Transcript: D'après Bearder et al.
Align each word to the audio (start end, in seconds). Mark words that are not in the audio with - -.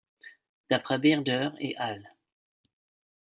D'après 0.71 0.97
Bearder 0.97 1.49
et 1.59 1.77
al. 1.77 2.15